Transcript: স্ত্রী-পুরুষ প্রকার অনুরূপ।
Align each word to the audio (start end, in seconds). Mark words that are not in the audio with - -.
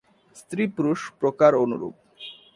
স্ত্রী-পুরুষ 0.35 1.01
প্রকার 1.19 1.51
অনুরূপ। 1.55 1.95